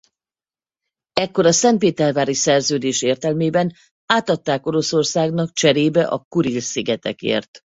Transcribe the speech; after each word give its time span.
Ekkor 1.13 1.45
a 1.45 1.51
szentpétervári 1.51 2.33
szerződés 2.33 3.01
értelmében 3.01 3.73
átadták 4.05 4.65
Oroszországnak 4.65 5.53
cserébe 5.53 6.07
a 6.07 6.25
Kuril-szigetekért. 6.29 7.61